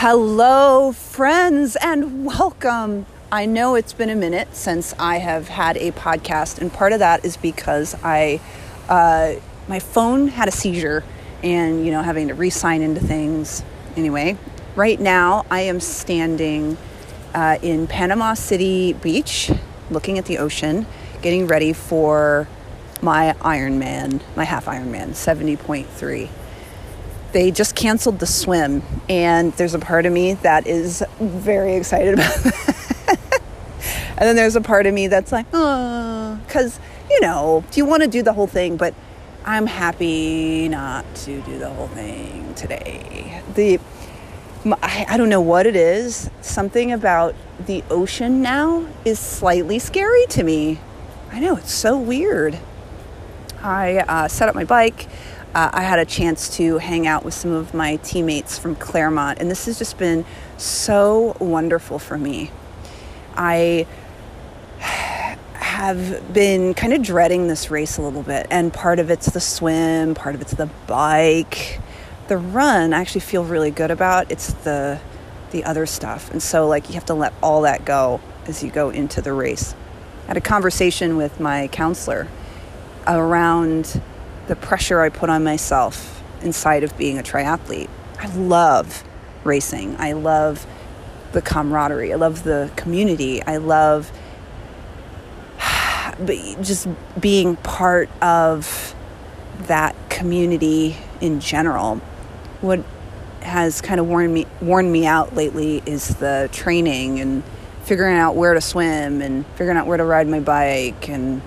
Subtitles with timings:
[0.00, 3.06] Hello, friends, and welcome.
[3.32, 6.98] I know it's been a minute since I have had a podcast, and part of
[6.98, 8.38] that is because I,
[8.90, 9.36] uh,
[9.68, 11.02] my phone had a seizure,
[11.42, 13.64] and you know, having to re-sign into things.
[13.96, 14.36] Anyway,
[14.74, 16.76] right now I am standing
[17.34, 19.50] uh, in Panama City Beach,
[19.90, 20.84] looking at the ocean,
[21.22, 22.46] getting ready for
[23.00, 26.28] my Ironman, my half Ironman, seventy point three
[27.32, 32.14] they just canceled the swim and there's a part of me that is very excited
[32.14, 33.42] about that.
[34.18, 38.02] And then there's a part of me that's like oh because you know you want
[38.02, 38.94] to do the whole thing but
[39.44, 43.42] i'm happy not to do the whole thing today.
[43.54, 43.78] The
[44.82, 46.28] I, don't know what it is.
[46.40, 47.36] Something about
[47.66, 50.80] the ocean now is slightly scary to me.
[51.30, 52.58] I know it's so weird.
[53.62, 55.06] I uh, set up my bike
[55.56, 59.38] uh, I had a chance to hang out with some of my teammates from Claremont,
[59.40, 60.26] and this has just been
[60.58, 62.50] so wonderful for me.
[63.34, 63.86] I
[65.54, 69.40] have been kind of dreading this race a little bit, and part of it's the
[69.40, 71.80] swim, part of it's the bike.
[72.28, 74.30] The run I actually feel really good about.
[74.30, 75.00] It's the
[75.52, 76.30] the other stuff.
[76.30, 79.32] And so like you have to let all that go as you go into the
[79.32, 79.74] race.
[80.24, 82.28] I had a conversation with my counselor
[83.06, 84.02] around
[84.46, 87.88] the pressure I put on myself inside of being a triathlete.
[88.18, 89.04] I love
[89.44, 89.96] racing.
[89.98, 90.66] I love
[91.32, 92.12] the camaraderie.
[92.12, 93.42] I love the community.
[93.42, 94.10] I love
[96.62, 96.88] just
[97.20, 98.94] being part of
[99.62, 101.96] that community in general.
[102.60, 102.84] What
[103.42, 107.44] has kind of worn me worn me out lately is the training and
[107.84, 111.40] figuring out where to swim and figuring out where to ride my bike and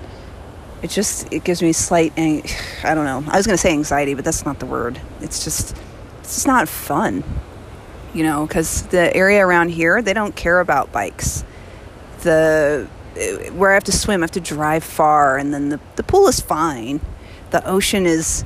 [0.81, 2.41] it just it gives me slight i
[2.83, 3.23] don't know.
[3.27, 4.99] I was going to say anxiety but that's not the word.
[5.21, 5.75] It's just
[6.19, 7.23] it's just not fun
[8.13, 11.43] you know because the area around here they don't care about bikes.
[12.21, 12.87] The
[13.53, 16.27] where i have to swim i have to drive far and then the, the pool
[16.27, 17.01] is fine.
[17.51, 18.45] The ocean is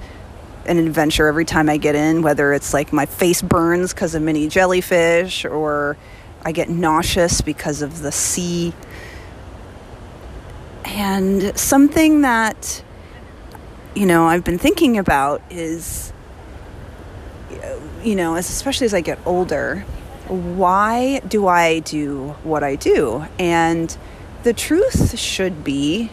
[0.66, 4.22] an adventure every time i get in whether it's like my face burns because of
[4.22, 5.98] mini jellyfish or
[6.44, 8.74] i get nauseous because of the sea
[10.94, 12.84] and something that,
[13.96, 16.14] you know, I've been thinking about is,
[18.04, 19.86] you know, especially as I get older,
[20.28, 23.26] why do I do what I do?
[23.40, 23.98] And
[24.44, 26.12] the truth should be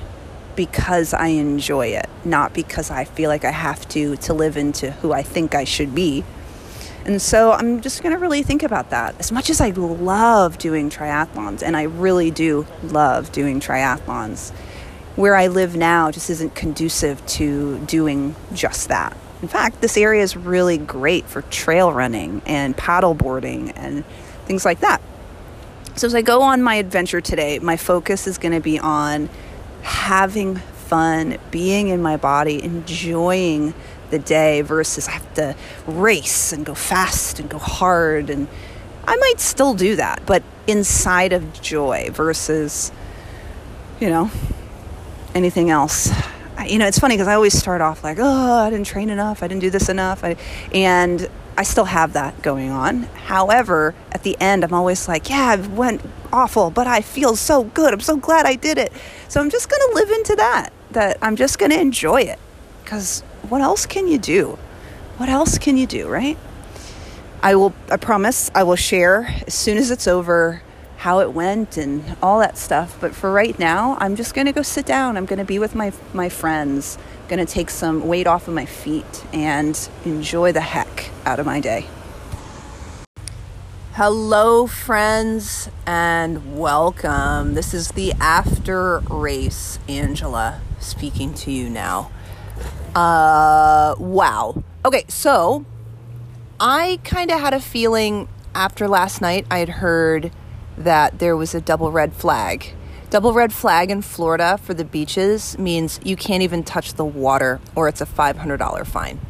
[0.56, 4.92] because I enjoy it, not because I feel like I have to to live into
[4.92, 6.24] who I think I should be.
[7.04, 9.14] And so I'm just going to really think about that.
[9.18, 14.52] As much as I love doing triathlons, and I really do love doing triathlons,
[15.20, 19.14] where I live now just isn't conducive to doing just that.
[19.42, 24.04] In fact, this area is really great for trail running and paddle boarding and
[24.46, 25.00] things like that.
[25.96, 29.28] So, as I go on my adventure today, my focus is going to be on
[29.82, 33.74] having fun, being in my body, enjoying
[34.08, 35.54] the day versus I have to
[35.86, 38.30] race and go fast and go hard.
[38.30, 38.48] And
[39.06, 42.90] I might still do that, but inside of joy versus,
[44.00, 44.30] you know,
[45.34, 46.10] anything else.
[46.66, 49.42] You know, it's funny because I always start off like, oh, I didn't train enough,
[49.42, 50.36] I didn't do this enough, I,
[50.74, 53.02] and I still have that going on.
[53.02, 56.02] However, at the end, I'm always like, yeah, I went
[56.32, 57.92] awful, but I feel so good.
[57.92, 58.92] I'm so glad I did it.
[59.28, 62.38] So I'm just going to live into that, that I'm just going to enjoy it.
[62.82, 64.58] Because what else can you do?
[65.16, 66.38] What else can you do, right?
[67.42, 70.62] I will, I promise, I will share as soon as it's over
[71.00, 72.94] how it went and all that stuff.
[73.00, 75.16] But for right now, I'm just going to go sit down.
[75.16, 78.52] I'm going to be with my, my friends, going to take some weight off of
[78.52, 81.86] my feet and enjoy the heck out of my day.
[83.94, 87.54] Hello, friends, and welcome.
[87.54, 92.10] This is the after race Angela speaking to you now.
[92.94, 94.62] Uh, wow.
[94.84, 95.64] Okay, so
[96.60, 100.30] I kind of had a feeling after last night, I had heard
[100.80, 102.74] that there was a double red flag.
[103.10, 107.60] Double red flag in Florida for the beaches means you can't even touch the water
[107.74, 109.20] or it's a $500 fine.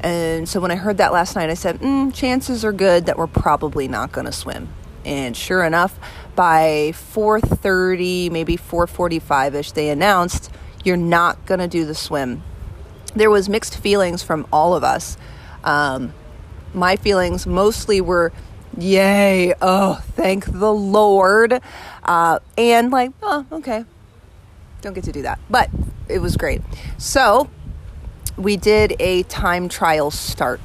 [0.00, 3.18] And so when I heard that last night, I said, mm, chances are good that
[3.18, 4.72] we're probably not going to swim.
[5.04, 5.98] And sure enough,
[6.34, 10.50] by 4:30, maybe 4:45ish, they announced
[10.84, 12.42] you're not going to do the swim.
[13.14, 15.16] There was mixed feelings from all of us.
[15.64, 16.14] Um,
[16.72, 18.32] my feelings mostly were
[18.78, 19.54] Yay.
[19.60, 21.60] Oh, thank the Lord.
[22.04, 23.84] Uh, and like, oh, okay.
[24.80, 25.38] Don't get to do that.
[25.50, 25.70] But
[26.08, 26.62] it was great.
[26.98, 27.50] So
[28.36, 30.60] we did a time trial start,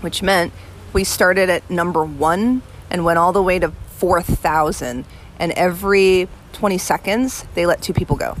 [0.00, 0.52] which meant
[0.92, 5.04] We started at number one and went all the way to 4,000.
[5.38, 8.36] And every 20 seconds, they let two people go.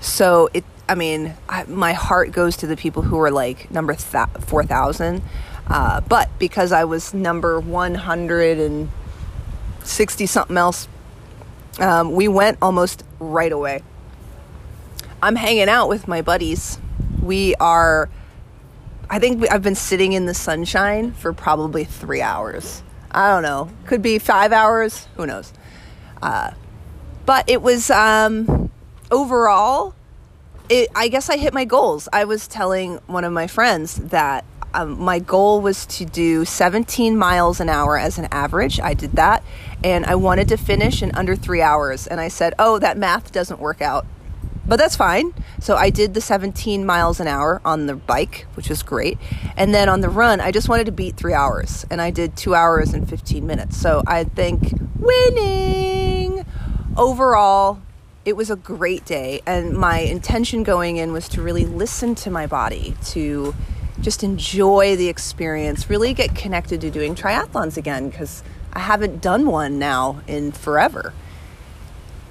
[0.00, 3.94] So it, I mean, I, my heart goes to the people who are like number
[3.94, 5.22] th- 4,000.
[5.66, 10.88] Uh, but because I was number 160 something else,
[11.78, 13.82] um, we went almost right away.
[15.22, 16.78] I'm hanging out with my buddies.
[17.22, 18.10] We are,
[19.08, 22.82] I think we, I've been sitting in the sunshine for probably three hours.
[23.10, 23.70] I don't know.
[23.86, 25.08] Could be five hours.
[25.16, 25.52] Who knows?
[26.20, 26.50] Uh,
[27.24, 28.70] but it was um,
[29.10, 29.94] overall.
[30.68, 32.08] It, I guess I hit my goals.
[32.12, 37.16] I was telling one of my friends that um, my goal was to do 17
[37.16, 38.80] miles an hour as an average.
[38.80, 39.42] I did that,
[39.82, 42.06] and I wanted to finish in under three hours.
[42.06, 44.06] And I said, "Oh, that math doesn't work out."
[44.66, 45.34] but that's fine.
[45.60, 49.18] So I did the 17 miles an hour on the bike, which was great.
[49.56, 52.36] And then on the run, I just wanted to beat three hours, and I did
[52.36, 53.76] two hours and 15 minutes.
[53.76, 56.44] So I think winning
[56.96, 57.80] overall.
[58.24, 62.30] It was a great day, and my intention going in was to really listen to
[62.30, 63.54] my body, to
[64.00, 68.42] just enjoy the experience, really get connected to doing triathlons again because
[68.72, 71.12] I haven't done one now in forever.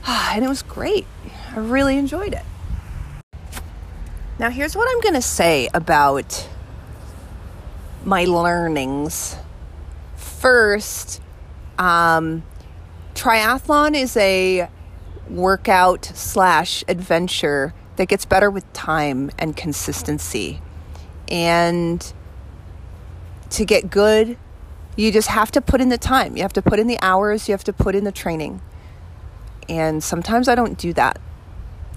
[0.06, 1.06] And it was great.
[1.56, 2.44] I really enjoyed it.
[4.40, 6.50] Now, here's what I'm going to say about
[8.04, 9.38] my learnings.
[10.16, 11.22] First,
[11.78, 12.42] um,
[13.14, 14.68] triathlon is a
[15.30, 20.63] workout slash adventure that gets better with time and consistency.
[21.34, 22.14] And
[23.50, 24.38] to get good,
[24.96, 26.38] you just have to put in the time.
[26.38, 28.62] You have to put in the hours, you have to put in the training.
[29.68, 31.20] And sometimes I don't do that.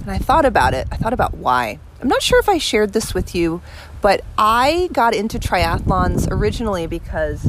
[0.00, 0.88] And I thought about it.
[0.90, 1.78] I thought about why.
[2.00, 3.60] I'm not sure if I shared this with you,
[4.00, 7.44] but I got into triathlons originally because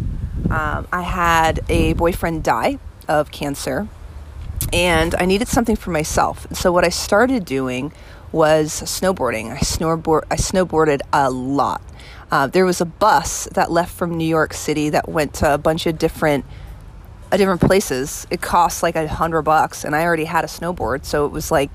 [0.49, 3.87] um, I had a boyfriend die of cancer
[4.73, 6.47] and I needed something for myself.
[6.53, 7.93] So what I started doing
[8.37, 9.51] was snowboarding.
[9.51, 11.81] I snowboard I snowboarded a lot.
[12.29, 15.57] Uh, there was a bus that left from New York City that went to a
[15.57, 16.45] bunch of different
[17.31, 18.27] uh, different places.
[18.29, 21.49] It cost like a hundred bucks, and I already had a snowboard, so it was
[21.49, 21.71] like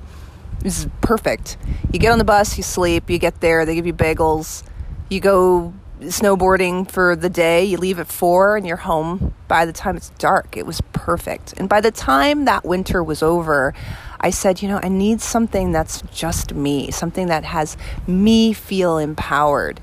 [0.61, 1.57] this is perfect.
[1.93, 4.63] You get on the bus, you sleep, you get there, they give you bagels,
[5.11, 9.73] you go snowboarding for the day, you leave at four, and you're home by the
[9.73, 10.57] time it's dark.
[10.57, 11.55] It was perfect.
[11.57, 13.75] And by the time that winter was over,
[14.23, 17.77] I said, you know, I need something that's just me, something that has
[18.07, 19.81] me feel empowered.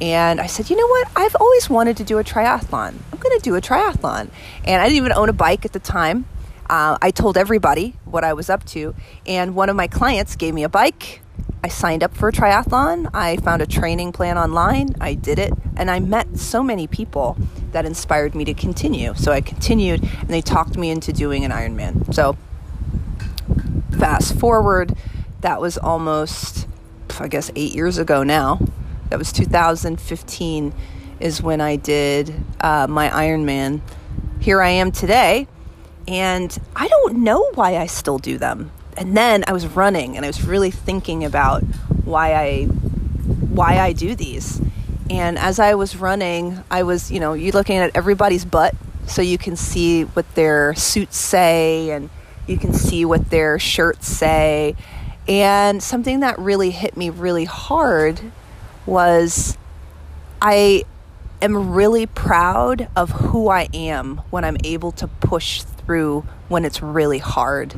[0.00, 1.08] And I said, you know what?
[1.14, 2.94] I've always wanted to do a triathlon.
[3.12, 4.30] I'm going to do a triathlon.
[4.64, 6.26] And I didn't even own a bike at the time.
[6.68, 8.94] Uh, I told everybody what I was up to,
[9.26, 11.20] and one of my clients gave me a bike.
[11.62, 13.10] I signed up for a triathlon.
[13.14, 14.94] I found a training plan online.
[15.00, 17.36] I did it, and I met so many people
[17.72, 19.12] that inspired me to continue.
[19.14, 22.12] So I continued, and they talked me into doing an Ironman.
[22.14, 22.36] So
[23.98, 24.96] fast forward,
[25.40, 26.66] that was almost,
[27.18, 28.60] I guess, eight years ago now.
[29.10, 30.72] That was 2015
[31.20, 33.80] is when I did uh, my Ironman.
[34.40, 35.46] Here I am today
[36.08, 38.72] and I don't know why I still do them.
[38.96, 41.62] And then I was running and I was really thinking about
[42.04, 44.60] why I why I do these.
[45.08, 48.74] And as I was running, I was, you know, you looking at everybody's butt
[49.06, 52.08] so you can see what their suits say and
[52.46, 54.76] you can see what their shirts say.
[55.28, 58.20] And something that really hit me really hard
[58.86, 59.56] was
[60.40, 60.84] I
[61.40, 66.82] am really proud of who I am when I'm able to push through when it's
[66.82, 67.74] really hard.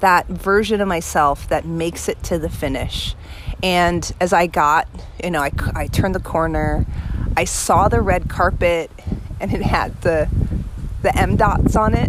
[0.00, 3.14] That version of myself that makes it to the finish.
[3.62, 4.88] And as I got,
[5.22, 6.84] you know, I, I turned the corner,
[7.36, 8.90] I saw the red carpet
[9.40, 10.28] and it had the
[11.02, 12.08] the M dots on it.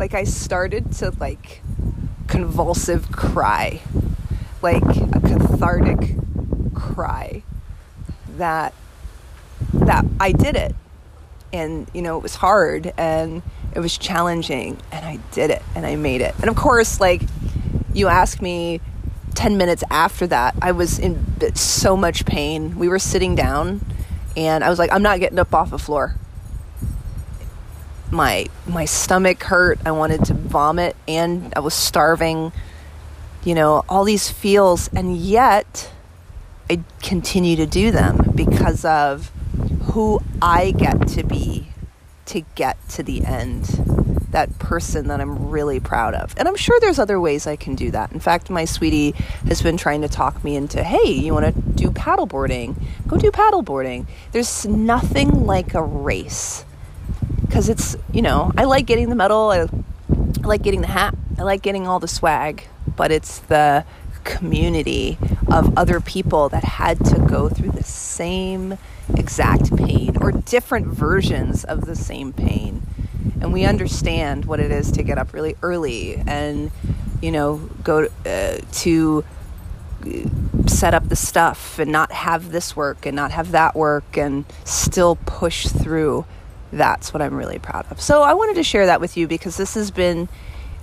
[0.00, 1.60] Like I started to like
[2.26, 3.82] convulsive cry.
[4.62, 6.16] Like a cathartic
[6.74, 7.42] cry
[8.38, 8.72] that
[9.74, 10.74] that I did it.
[11.52, 13.42] And you know, it was hard and
[13.74, 16.34] it was challenging and I did it and I made it.
[16.40, 17.20] And of course, like
[17.92, 18.80] you ask me
[19.34, 22.78] 10 minutes after that, I was in so much pain.
[22.78, 23.84] We were sitting down
[24.34, 26.16] and I was like, I'm not getting up off the floor.
[28.10, 29.78] My my stomach hurt.
[29.84, 32.52] I wanted to vomit and I was starving.
[33.44, 35.90] You know, all these feels and yet
[36.68, 39.30] I continue to do them because of
[39.92, 41.68] who I get to be
[42.26, 43.64] to get to the end.
[44.30, 46.34] that person that I'm really proud of.
[46.36, 48.12] And I'm sure there's other ways I can do that.
[48.12, 49.12] In fact, my sweetie
[49.46, 52.80] has been trying to talk me into, hey, you want to do paddleboarding?
[53.06, 54.06] Go do paddleboarding.
[54.32, 56.64] There's nothing like a race.
[57.50, 59.66] Because it's, you know, I like getting the medal, I
[60.46, 62.62] like getting the hat, I like getting all the swag,
[62.96, 63.84] but it's the
[64.22, 65.18] community
[65.50, 68.78] of other people that had to go through the same
[69.16, 72.86] exact pain or different versions of the same pain.
[73.40, 76.70] And we understand what it is to get up really early and,
[77.20, 79.24] you know, go uh, to
[80.68, 84.44] set up the stuff and not have this work and not have that work and
[84.64, 86.24] still push through.
[86.72, 88.00] That's what I'm really proud of.
[88.00, 90.28] So I wanted to share that with you because this has been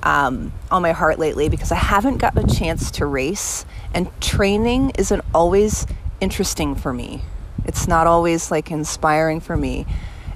[0.03, 4.91] um, on my heart lately because I haven't gotten a chance to race, and training
[4.98, 5.88] isn't always
[6.20, 7.22] interesting for me.
[7.65, 9.86] It's not always like inspiring for me.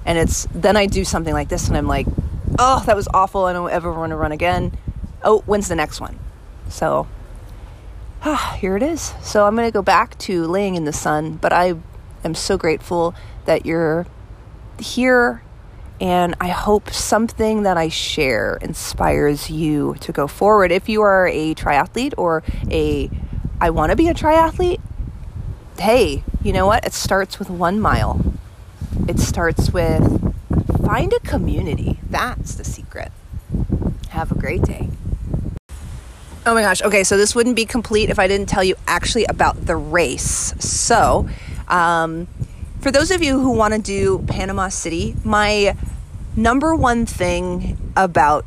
[0.04, 2.06] And it's then I do something like this and I'm like,
[2.58, 3.44] oh, that was awful.
[3.44, 4.76] I don't ever want to run again.
[5.22, 6.18] Oh, when's the next one?
[6.68, 7.06] So
[8.24, 9.14] ah, here it is.
[9.22, 11.74] So I'm going to go back to laying in the sun, but I
[12.24, 14.06] am so grateful that you're
[14.82, 15.42] here
[16.00, 20.72] and I hope something that I share inspires you to go forward.
[20.72, 23.08] If you are a triathlete or a
[23.60, 24.80] I want to be a triathlete,
[25.78, 26.84] hey, you know what?
[26.84, 28.20] It starts with 1 mile.
[29.08, 30.34] It starts with
[30.84, 32.00] find a community.
[32.10, 33.12] That's the secret.
[34.08, 34.90] Have a great day.
[36.44, 36.82] Oh my gosh.
[36.82, 40.52] Okay, so this wouldn't be complete if I didn't tell you actually about the race.
[40.58, 41.28] So,
[41.68, 42.26] um,
[42.82, 45.76] for those of you who want to do Panama City, my
[46.34, 48.44] number one thing about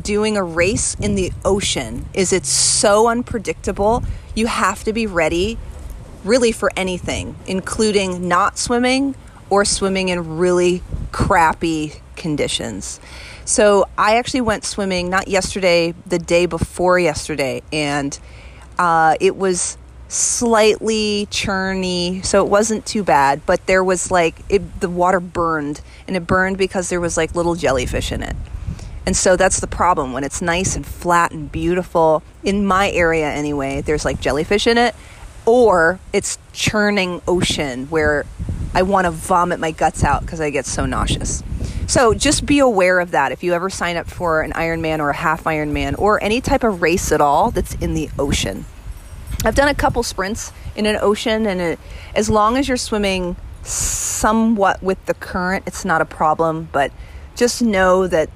[0.00, 4.04] doing a race in the ocean is it's so unpredictable.
[4.36, 5.58] You have to be ready
[6.22, 9.16] really for anything, including not swimming
[9.50, 10.80] or swimming in really
[11.10, 13.00] crappy conditions.
[13.44, 18.16] So I actually went swimming not yesterday, the day before yesterday, and
[18.78, 19.78] uh, it was
[20.12, 23.44] slightly churny, so it wasn't too bad.
[23.46, 27.34] But there was like it, the water burned, and it burned because there was like
[27.34, 28.36] little jellyfish in it.
[29.04, 32.22] And so that's the problem when it's nice and flat and beautiful.
[32.44, 34.94] In my area, anyway, there's like jellyfish in it,
[35.46, 38.24] or it's churning ocean where
[38.74, 41.42] I want to vomit my guts out because I get so nauseous.
[41.88, 45.10] So just be aware of that if you ever sign up for an Ironman or
[45.10, 48.64] a half Ironman or any type of race at all that's in the ocean.
[49.44, 51.78] I've done a couple sprints in an ocean, and it,
[52.14, 56.68] as long as you're swimming somewhat with the current, it's not a problem.
[56.70, 56.92] But
[57.34, 58.30] just know that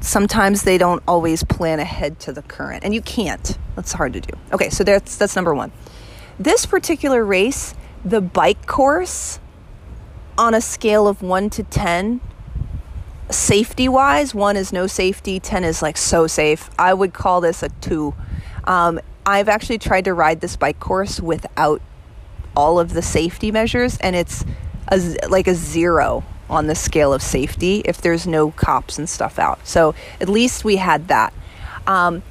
[0.00, 3.58] sometimes they don't always plan ahead to the current, and you can't.
[3.76, 4.32] That's hard to do.
[4.52, 5.72] Okay, so that's that's number one.
[6.38, 9.40] This particular race, the bike course,
[10.38, 12.20] on a scale of one to ten,
[13.30, 16.70] safety wise, one is no safety, ten is like so safe.
[16.78, 18.14] I would call this a two.
[18.64, 21.80] Um, I've actually tried to ride this bike course without
[22.56, 24.44] all of the safety measures, and it's
[24.88, 24.98] a,
[25.28, 29.66] like a zero on the scale of safety if there's no cops and stuff out.
[29.66, 31.32] So at least we had that.
[31.86, 32.22] Um,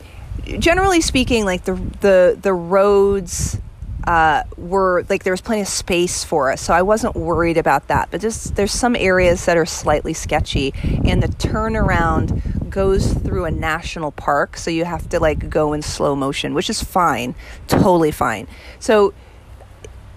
[0.60, 3.60] generally speaking, like the the the roads
[4.06, 7.88] uh, were like there was plenty of space for us, so I wasn't worried about
[7.88, 8.10] that.
[8.12, 10.74] But just there's some areas that are slightly sketchy,
[11.06, 15.82] and the turnaround goes through a national park, so you have to like go in
[15.82, 17.36] slow motion, which is fine,
[17.68, 18.48] totally fine.
[18.80, 19.14] So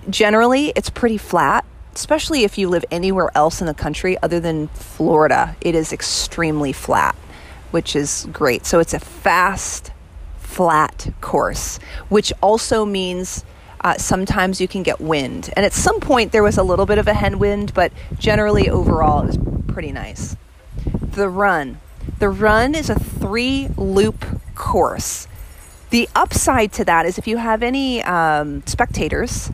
[0.09, 1.64] generally, it's pretty flat.
[1.94, 6.73] Especially if you live anywhere else in the country other than Florida, it is extremely
[6.73, 7.14] flat,
[7.71, 8.64] which is great.
[8.64, 9.92] So it's a fast,
[10.38, 11.78] flat course,
[12.09, 13.44] which also means
[13.82, 15.52] uh, sometimes you can get wind.
[15.54, 19.25] And at some point, there was a little bit of a headwind, but generally, overall,
[19.25, 20.35] it was pretty nice.
[21.02, 21.78] The run.
[22.23, 24.25] The run is a three loop
[24.55, 25.26] course.
[25.91, 29.50] The upside to that is if you have any um, spectators,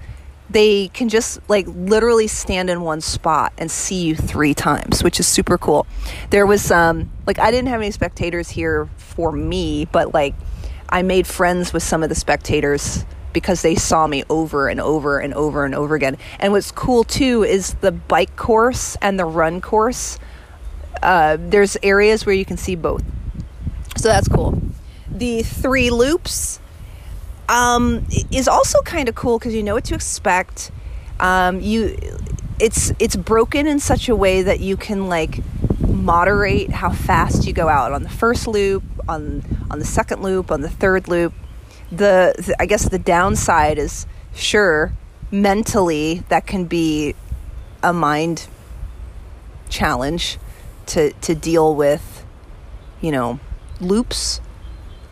[0.50, 5.18] they can just like literally stand in one spot and see you three times, which
[5.18, 5.86] is super cool.
[6.28, 10.34] There was um like I didn't have any spectators here for me, but like
[10.90, 15.18] I made friends with some of the spectators because they saw me over and over
[15.20, 16.18] and over and over again.
[16.38, 20.18] And what's cool too is the bike course and the run course.
[21.02, 23.02] Uh, there's areas where you can see both,
[23.96, 24.60] so that's cool.
[25.10, 26.60] The three loops
[27.48, 30.70] um, is also kind of cool because you know what to expect.
[31.20, 31.96] Um, you,
[32.60, 35.40] it's it's broken in such a way that you can like
[35.80, 40.50] moderate how fast you go out on the first loop, on on the second loop,
[40.50, 41.32] on the third loop
[41.90, 44.92] the, the I guess the downside is sure
[45.30, 47.14] mentally that can be
[47.82, 48.46] a mind
[49.68, 50.38] challenge
[50.88, 52.18] to to deal with
[53.00, 53.38] you know,
[53.80, 54.40] loops.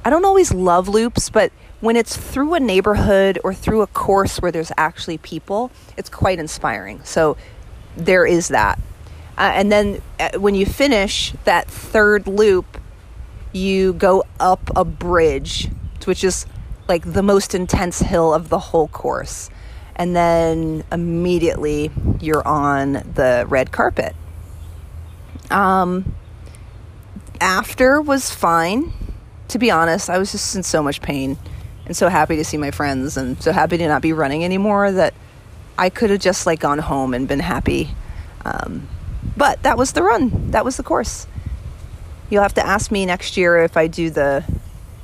[0.04, 4.40] I don't always love loops, but when it's through a neighborhood or through a course
[4.40, 7.00] where there's actually people, it's quite inspiring.
[7.04, 7.36] So
[7.96, 8.78] there is that.
[9.38, 12.80] Uh, and then uh, when you finish that third loop,
[13.52, 15.68] you go up a bridge,
[16.04, 16.46] which is
[16.88, 19.50] like the most intense hill of the whole course.
[19.96, 21.90] And then immediately
[22.20, 24.14] you're on the red carpet.
[25.50, 26.14] Um,
[27.40, 28.92] after was fine.
[29.48, 31.38] To be honest, I was just in so much pain
[31.86, 34.90] and so happy to see my friends and so happy to not be running anymore
[34.90, 35.14] that
[35.78, 37.90] I could have just like gone home and been happy.
[38.44, 38.88] Um,
[39.36, 40.50] but that was the run.
[40.50, 41.26] That was the course.
[42.28, 44.44] You'll have to ask me next year if I do the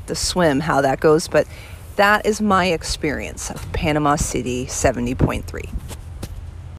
[0.07, 1.47] the swim how that goes, but
[1.95, 5.71] that is my experience of Panama City 70.3.